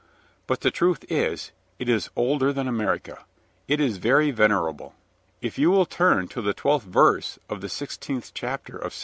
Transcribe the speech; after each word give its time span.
But 0.47 0.61
the 0.61 0.71
truth 0.71 1.05
is, 1.09 1.51
it 1.77 1.87
is 1.87 2.09
older 2.15 2.51
than 2.51 2.67
America; 2.67 3.23
it 3.67 3.79
is 3.79 3.97
very 3.97 4.31
venerable. 4.31 4.95
If 5.43 5.59
you 5.59 5.69
will 5.69 5.85
turn 5.85 6.27
to 6.29 6.41
the 6.41 6.55
twelfth 6.55 6.87
verse 6.87 7.37
of 7.47 7.61
the 7.61 7.69
sixteenth 7.69 8.31
chapter 8.33 8.75
of 8.77 8.93
II. 8.93 8.99